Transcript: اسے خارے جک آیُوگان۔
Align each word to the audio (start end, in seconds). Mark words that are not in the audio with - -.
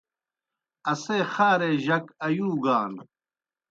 اسے 0.91 1.17
خارے 1.31 1.71
جک 1.85 2.05
آیُوگان۔ 2.25 2.93